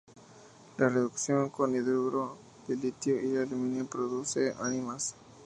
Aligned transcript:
La 0.79 0.89
reducción 0.89 1.51
con 1.51 1.75
hidruro 1.75 2.35
de 2.67 2.75
litio 2.75 3.21
y 3.21 3.37
aluminio 3.37 3.85
produce 3.85 4.51
aminas. 4.59 5.13